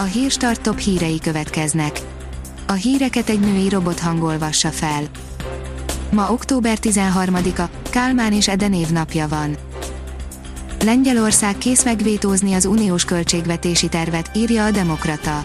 A 0.00 0.02
hírstart 0.02 0.60
top 0.60 0.78
hírei 0.78 1.18
következnek. 1.18 2.00
A 2.66 2.72
híreket 2.72 3.28
egy 3.28 3.40
női 3.40 3.68
robot 3.68 4.00
hangolvassa 4.00 4.70
fel. 4.70 5.02
Ma 6.12 6.32
október 6.32 6.78
13-a, 6.82 7.62
Kálmán 7.90 8.32
és 8.32 8.48
Eden 8.48 8.72
évnapja 8.72 9.28
van. 9.28 9.56
Lengyelország 10.84 11.58
kész 11.58 11.84
megvétózni 11.84 12.54
az 12.54 12.64
uniós 12.64 13.04
költségvetési 13.04 13.88
tervet, 13.88 14.30
írja 14.34 14.64
a 14.64 14.70
Demokrata. 14.70 15.44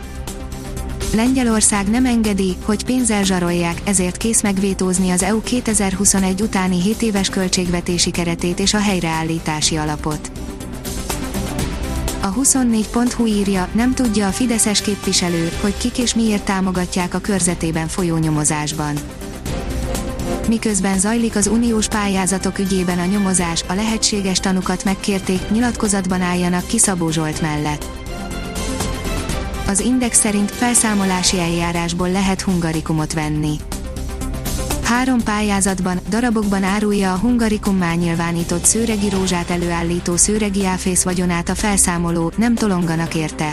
Lengyelország 1.15 1.89
nem 1.89 2.05
engedi, 2.05 2.55
hogy 2.65 2.85
pénzzel 2.85 3.23
zsarolják, 3.23 3.81
ezért 3.83 4.17
kész 4.17 4.41
megvétózni 4.41 5.09
az 5.09 5.23
EU 5.23 5.41
2021 5.41 6.41
utáni 6.41 6.81
7 6.81 7.01
éves 7.01 7.29
költségvetési 7.29 8.11
keretét 8.11 8.59
és 8.59 8.73
a 8.73 8.79
helyreállítási 8.79 9.75
alapot. 9.75 10.31
A 12.23 12.33
24.hu 12.33 13.25
írja, 13.25 13.67
nem 13.71 13.93
tudja 13.93 14.27
a 14.27 14.31
Fideszes 14.31 14.81
képviselő, 14.81 15.51
hogy 15.61 15.77
kik 15.77 15.97
és 15.97 16.15
miért 16.15 16.45
támogatják 16.45 17.13
a 17.13 17.19
körzetében 17.19 17.87
folyó 17.87 18.17
nyomozásban. 18.17 18.95
Miközben 20.47 20.99
zajlik 20.99 21.35
az 21.35 21.47
uniós 21.47 21.87
pályázatok 21.87 22.59
ügyében 22.59 22.99
a 22.99 23.05
nyomozás, 23.05 23.63
a 23.67 23.73
lehetséges 23.73 24.39
tanukat 24.39 24.83
megkérték, 24.83 25.49
nyilatkozatban 25.49 26.21
álljanak 26.21 26.67
ki 26.67 26.77
Szabó 26.77 27.09
Zsolt 27.09 27.41
mellett. 27.41 27.85
Az 29.67 29.79
Index 29.79 30.19
szerint 30.19 30.51
felszámolási 30.51 31.39
eljárásból 31.39 32.11
lehet 32.11 32.41
hungarikumot 32.41 33.13
venni. 33.13 33.57
Három 34.93 35.23
pályázatban, 35.23 35.99
darabokban 36.09 36.63
árulja 36.63 37.13
a 37.13 37.17
hungarikum 37.17 37.83
nyilvánított 37.95 38.65
szőregi 38.65 39.09
rózsát 39.09 39.49
előállító 39.49 40.15
szőregi 40.15 40.65
áfész 40.65 41.03
vagyonát 41.03 41.49
a 41.49 41.55
felszámoló, 41.55 42.31
nem 42.37 42.55
tolonganak 42.55 43.15
érte. 43.15 43.51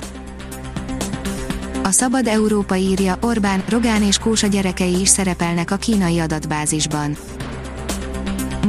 A 1.82 1.90
Szabad 1.90 2.26
Európa 2.26 2.76
írja, 2.76 3.18
Orbán, 3.20 3.62
Rogán 3.68 4.02
és 4.02 4.18
Kósa 4.18 4.46
gyerekei 4.46 5.00
is 5.00 5.08
szerepelnek 5.08 5.70
a 5.70 5.76
kínai 5.76 6.18
adatbázisban. 6.18 7.16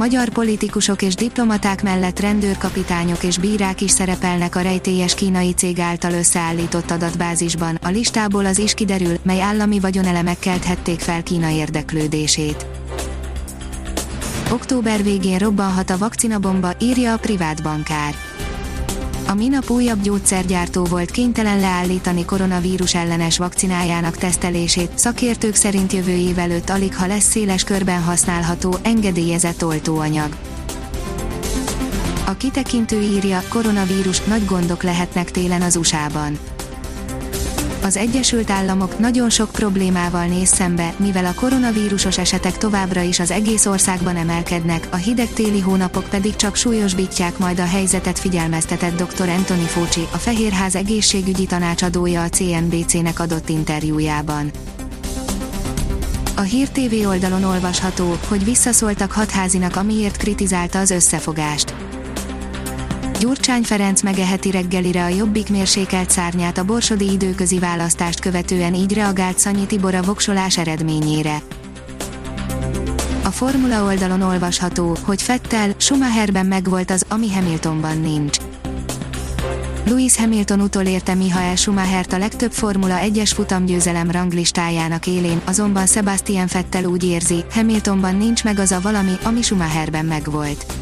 Magyar 0.02 0.28
politikusok 0.28 1.02
és 1.02 1.14
diplomaták 1.14 1.82
mellett 1.82 2.20
rendőrkapitányok 2.20 3.22
és 3.22 3.38
bírák 3.38 3.80
is 3.80 3.90
szerepelnek 3.90 4.56
a 4.56 4.60
rejtélyes 4.60 5.14
kínai 5.14 5.52
cég 5.52 5.78
által 5.78 6.12
összeállított 6.12 6.90
adatbázisban, 6.90 7.78
a 7.82 7.88
listából 7.88 8.46
az 8.46 8.58
is 8.58 8.74
kiderül, 8.74 9.16
mely 9.22 9.40
állami 9.40 9.80
vagyonelemek 9.80 10.38
kelthették 10.38 11.00
fel 11.00 11.22
Kína 11.22 11.50
érdeklődését. 11.50 12.66
Október 14.50 15.02
végén 15.02 15.38
robbanhat 15.38 15.90
a 15.90 15.98
vakcinabomba, 15.98 16.72
írja 16.80 17.12
a 17.12 17.18
privát 17.18 17.62
bankár 17.62 18.14
a 19.32 19.34
minap 19.34 19.70
újabb 19.70 20.02
gyógyszergyártó 20.02 20.84
volt 20.84 21.10
kénytelen 21.10 21.60
leállítani 21.60 22.24
koronavírus 22.24 22.94
ellenes 22.94 23.38
vakcinájának 23.38 24.16
tesztelését, 24.16 24.90
szakértők 24.94 25.54
szerint 25.54 25.92
jövő 25.92 26.16
év 26.16 26.38
előtt 26.38 26.70
alig 26.70 26.96
ha 26.96 27.06
lesz 27.06 27.30
széles 27.30 27.64
körben 27.64 28.02
használható, 28.02 28.76
engedélyezett 28.82 29.64
oltóanyag. 29.64 30.36
A 32.26 32.36
kitekintő 32.36 33.00
írja, 33.00 33.42
koronavírus, 33.48 34.20
nagy 34.20 34.44
gondok 34.44 34.82
lehetnek 34.82 35.30
télen 35.30 35.62
az 35.62 35.76
USA-ban 35.76 36.38
az 37.82 37.96
Egyesült 37.96 38.50
Államok 38.50 38.98
nagyon 38.98 39.30
sok 39.30 39.50
problémával 39.50 40.26
néz 40.26 40.48
szembe, 40.48 40.94
mivel 40.96 41.24
a 41.24 41.34
koronavírusos 41.34 42.18
esetek 42.18 42.58
továbbra 42.58 43.00
is 43.00 43.20
az 43.20 43.30
egész 43.30 43.66
országban 43.66 44.16
emelkednek, 44.16 44.88
a 44.90 44.96
hideg 44.96 45.28
téli 45.28 45.60
hónapok 45.60 46.04
pedig 46.04 46.36
csak 46.36 46.56
súlyosbítják 46.56 47.38
majd 47.38 47.58
a 47.58 47.66
helyzetet 47.66 48.18
figyelmeztetett 48.18 49.02
dr. 49.02 49.28
Anthony 49.28 49.64
Fauci, 49.66 50.06
a 50.12 50.16
Fehérház 50.16 50.74
egészségügyi 50.74 51.46
tanácsadója 51.46 52.22
a 52.22 52.28
CNBC-nek 52.28 53.20
adott 53.20 53.48
interjújában. 53.48 54.50
A 56.36 56.40
Hír 56.40 56.68
TV 56.68 57.06
oldalon 57.06 57.44
olvasható, 57.44 58.16
hogy 58.28 58.44
visszaszóltak 58.44 59.12
hatházinak 59.12 59.76
amiért 59.76 60.16
kritizálta 60.16 60.78
az 60.78 60.90
összefogást. 60.90 61.74
Gyurcsány 63.22 63.62
Ferenc 63.62 64.02
megeheti 64.02 64.50
reggelire 64.50 65.04
a 65.04 65.08
Jobbik 65.08 65.48
mérsékelt 65.48 66.10
szárnyát 66.10 66.58
a 66.58 66.64
borsodi 66.64 67.12
időközi 67.12 67.58
választást 67.58 68.20
követően 68.20 68.74
így 68.74 68.94
reagált 68.94 69.38
Szanyi 69.38 69.66
Tibor 69.66 69.94
a 69.94 70.02
voksolás 70.02 70.58
eredményére. 70.58 71.42
A 73.22 73.28
Formula 73.28 73.84
oldalon 73.84 74.22
olvasható, 74.22 74.96
hogy 75.04 75.22
Fettel, 75.22 75.74
Schumacherben 75.76 76.46
megvolt 76.46 76.90
az, 76.90 77.04
ami 77.08 77.32
Hamiltonban 77.32 77.98
nincs. 77.98 78.36
Lewis 79.84 80.16
Hamilton 80.16 80.60
utolérte 80.60 81.14
Michael 81.14 81.56
Schumachert 81.56 82.12
a 82.12 82.18
legtöbb 82.18 82.52
Formula 82.52 82.98
1-es 83.02 83.30
futamgyőzelem 83.34 84.10
ranglistájának 84.10 85.06
élén, 85.06 85.40
azonban 85.44 85.86
Sebastian 85.86 86.46
Fettel 86.46 86.84
úgy 86.84 87.04
érzi, 87.04 87.44
Hamiltonban 87.50 88.16
nincs 88.16 88.44
meg 88.44 88.58
az 88.58 88.72
a 88.72 88.80
valami, 88.80 89.12
ami 89.22 89.42
Schumacherben 89.42 90.04
megvolt. 90.04 90.81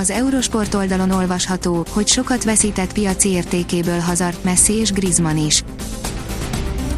Az 0.00 0.10
Eurosport 0.10 0.74
oldalon 0.74 1.10
olvasható, 1.10 1.86
hogy 1.90 2.06
sokat 2.06 2.44
veszített 2.44 2.92
piaci 2.92 3.28
értékéből 3.28 3.98
hazart 3.98 4.44
Messi 4.44 4.72
és 4.72 4.92
Griezmann 4.92 5.36
is. 5.36 5.64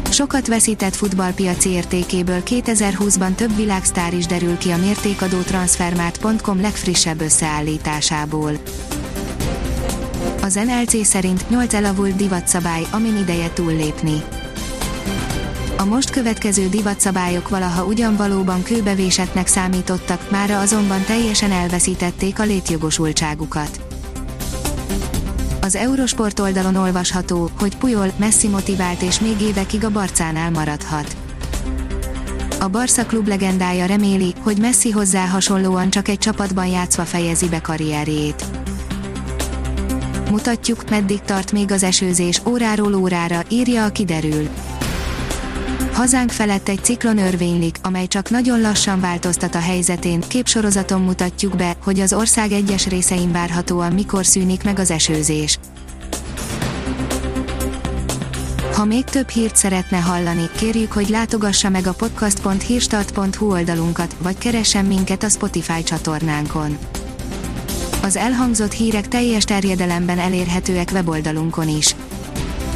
Sokat 0.09 0.47
veszített 0.47 0.95
futballpiaci 0.95 1.69
értékéből 1.69 2.41
2020-ban 2.45 3.35
több 3.35 3.55
világsztár 3.55 4.13
is 4.13 4.25
derül 4.25 4.57
ki 4.57 4.71
a 4.71 4.77
mértékadó 4.77 5.39
transfermart.com 5.41 6.61
legfrissebb 6.61 7.21
összeállításából. 7.21 8.51
Az 10.41 10.53
NLC 10.53 11.05
szerint 11.05 11.49
8 11.49 11.73
elavult 11.73 12.15
divatszabály, 12.15 12.83
amin 12.91 13.17
ideje 13.17 13.49
túllépni 13.53 14.23
a 15.83 15.85
most 15.85 16.09
következő 16.09 16.69
divatszabályok 16.69 17.49
valaha 17.49 17.85
ugyan 17.85 18.15
valóban 18.15 18.63
kőbevésetnek 18.63 19.47
számítottak, 19.47 20.31
mára 20.31 20.59
azonban 20.59 21.03
teljesen 21.03 21.51
elveszítették 21.51 22.39
a 22.39 22.43
létjogosultságukat. 22.43 23.81
Az 25.61 25.75
Eurosport 25.75 26.39
oldalon 26.39 26.75
olvasható, 26.75 27.49
hogy 27.59 27.77
Pujol, 27.77 28.11
Messi 28.15 28.47
motivált 28.47 29.01
és 29.01 29.19
még 29.19 29.41
évekig 29.41 29.85
a 29.85 29.89
Barcánál 29.89 30.51
maradhat. 30.51 31.15
A 32.59 32.67
Barca 32.67 33.05
klub 33.05 33.27
legendája 33.27 33.85
reméli, 33.85 34.33
hogy 34.41 34.57
Messi 34.57 34.91
hozzá 34.91 35.25
hasonlóan 35.25 35.89
csak 35.89 36.07
egy 36.07 36.17
csapatban 36.17 36.67
játszva 36.67 37.03
fejezi 37.03 37.49
be 37.49 37.61
karrierjét. 37.61 38.45
Mutatjuk, 40.29 40.89
meddig 40.89 41.21
tart 41.21 41.51
még 41.51 41.71
az 41.71 41.83
esőzés, 41.83 42.41
óráról 42.47 42.93
órára, 42.93 43.41
írja 43.49 43.85
a 43.85 43.89
kiderül 43.89 44.49
hazánk 45.91 46.31
felett 46.31 46.69
egy 46.69 46.83
ciklon 46.83 47.17
örvénylik, 47.17 47.77
amely 47.81 48.07
csak 48.07 48.29
nagyon 48.29 48.61
lassan 48.61 48.99
változtat 48.99 49.55
a 49.55 49.59
helyzetén. 49.59 50.21
Képsorozaton 50.27 51.01
mutatjuk 51.01 51.55
be, 51.55 51.75
hogy 51.83 51.99
az 51.99 52.13
ország 52.13 52.51
egyes 52.51 52.87
részein 52.87 53.31
várhatóan 53.31 53.93
mikor 53.93 54.25
szűnik 54.25 54.63
meg 54.63 54.79
az 54.79 54.91
esőzés. 54.91 55.59
Ha 58.73 58.85
még 58.85 59.03
több 59.03 59.29
hírt 59.29 59.55
szeretne 59.55 59.97
hallani, 59.97 60.49
kérjük, 60.55 60.91
hogy 60.91 61.09
látogassa 61.09 61.69
meg 61.69 61.87
a 61.87 61.93
podcast.hírstart.hu 61.93 63.51
oldalunkat, 63.51 64.15
vagy 64.21 64.37
keressen 64.37 64.85
minket 64.85 65.23
a 65.23 65.29
Spotify 65.29 65.83
csatornánkon. 65.83 66.77
Az 68.03 68.15
elhangzott 68.15 68.71
hírek 68.71 69.07
teljes 69.07 69.43
terjedelemben 69.43 70.19
elérhetőek 70.19 70.89
weboldalunkon 70.93 71.67
is 71.67 71.95